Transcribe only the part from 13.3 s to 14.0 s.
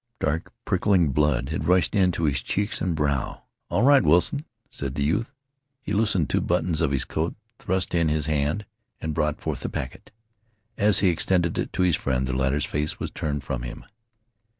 from him.